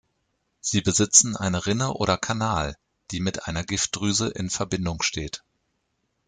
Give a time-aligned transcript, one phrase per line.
[0.61, 2.75] Sie besitzen eine Rinne oder Kanal,
[3.11, 5.43] die mit einer Giftdrüse in Verbindung steht.